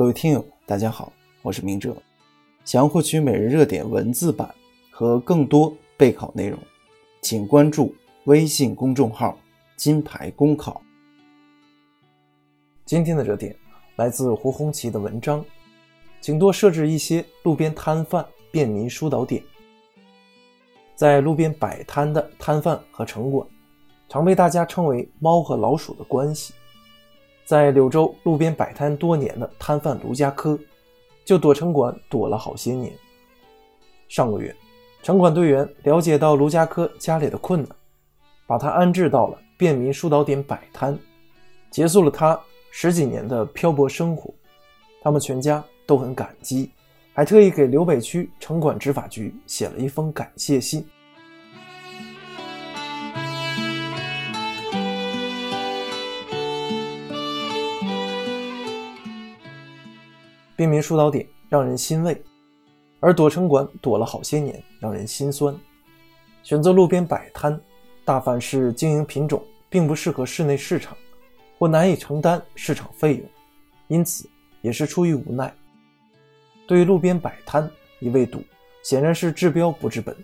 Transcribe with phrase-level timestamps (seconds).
[0.00, 1.12] 各位听友，大家好，
[1.42, 1.94] 我是明哲。
[2.64, 4.48] 想要获取每日热点文字版
[4.90, 6.58] 和更多备考内容，
[7.20, 7.94] 请关注
[8.24, 9.38] 微信公众号
[9.76, 10.80] “金牌公考”。
[12.86, 13.54] 今天的热点
[13.96, 15.44] 来自胡红旗的文章，
[16.18, 19.42] 请多设置一些路边摊贩便民疏导点。
[20.94, 23.46] 在路边摆摊的摊贩和城管，
[24.08, 26.54] 常被大家称为“猫和老鼠”的关系。
[27.50, 30.56] 在柳州路边摆摊多年的摊贩卢家科，
[31.24, 32.92] 就躲城管躲了好些年。
[34.08, 34.54] 上个月，
[35.02, 37.70] 城管队员了解到卢家科家里的困难，
[38.46, 40.96] 把他安置到了便民疏导点摆摊，
[41.72, 42.38] 结束了他
[42.70, 44.32] 十几年的漂泊生活。
[45.02, 46.70] 他们全家都很感激，
[47.12, 50.86] 还特意给柳北区城管执法局写了一封感谢信。
[60.60, 62.22] 便民疏导点让人欣慰，
[63.00, 65.58] 而躲城管躲了好些年，让人心酸。
[66.42, 67.58] 选择路边摆摊，
[68.04, 70.94] 大凡是经营品种并不适合室内市场，
[71.58, 73.24] 或难以承担市场费用，
[73.88, 74.28] 因此
[74.60, 75.50] 也是出于无奈。
[76.68, 77.66] 对于路边摆摊，
[77.98, 78.44] 一味堵
[78.82, 80.14] 显然是治标不治本，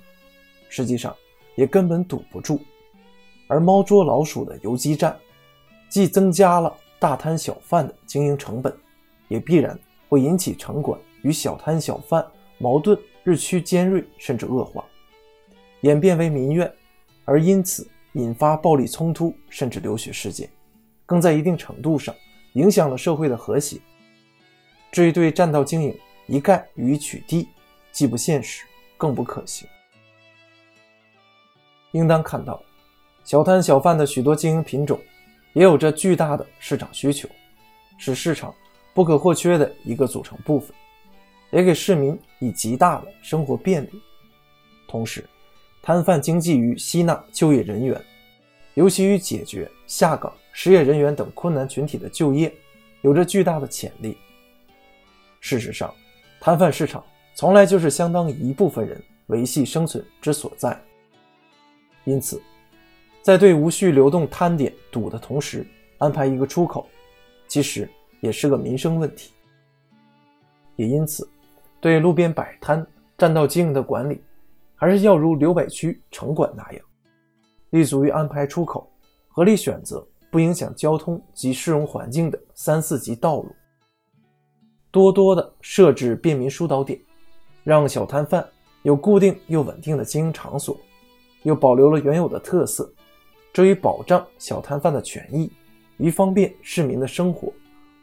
[0.69, 1.17] 实际上
[1.55, 2.61] 也根本堵不住。
[3.47, 5.17] 而猫捉老鼠的游击战，
[5.89, 8.71] 既增加了大摊小贩的经营成本，
[9.29, 9.79] 也必然。
[10.09, 12.25] 会引起城管与小摊小贩
[12.59, 14.85] 矛盾日趋尖锐，甚至恶化，
[15.81, 16.73] 演变为民怨，
[17.25, 20.49] 而因此引发暴力冲突，甚至流血事件，
[21.05, 22.15] 更在一定程度上
[22.55, 23.79] 影响了社会的和谐。
[24.93, 27.47] 至于对占道经营一概予以取缔，
[27.93, 28.65] 既不现实，
[28.97, 29.69] 更不可行。
[31.93, 32.63] 应当看到，
[33.25, 34.99] 小摊小贩的许多经营品种，
[35.53, 37.29] 也有着巨大的市场需求，
[37.99, 38.55] 是市场。
[38.97, 40.75] 不可或缺的一个组成部分，
[41.51, 44.03] 也给市民以极大的生活便利。
[44.89, 45.23] 同时，
[45.83, 48.03] 摊贩经济于吸纳就业人员，
[48.73, 52.51] 尤其于解决下岗失业人员等困难群体的就业，
[53.03, 54.17] 有着巨大的潜力。
[55.41, 55.95] 事实上，
[56.41, 60.75] 摊贩市场从来就是相当一部分人维系生存之所在。
[62.05, 62.41] 因此，
[63.21, 65.67] 在对无序流动摊点堵的同时，
[65.99, 66.89] 安排一个出口，
[67.47, 67.87] 其实。
[68.27, 69.33] 也是个民生问题，
[70.75, 71.29] 也因此，
[71.81, 72.85] 对路边摆摊、
[73.17, 74.21] 占道经营的管理，
[74.75, 76.85] 还是要如柳北区城管那样，
[77.71, 78.91] 立足于安排出口，
[79.29, 83.55] 合理选择不影响交通及市容环境的三四级道路，
[84.91, 87.01] 多多的设置便民疏导点，
[87.63, 88.45] 让小摊贩
[88.83, 90.77] 有固定又稳定的经营场所，
[91.45, 92.93] 又保留了原有的特色，
[93.53, 95.49] 这与保障小摊贩的权益，
[95.99, 97.53] 与方便市民的生活。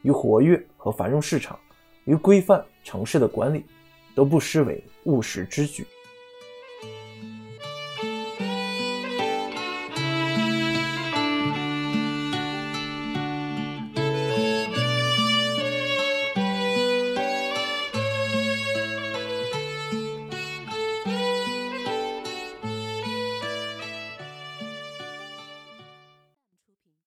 [0.03, 1.59] 于活跃和繁荣市场，
[2.05, 3.65] 于规范城市的管理，
[4.13, 5.85] 都不失为务实之举。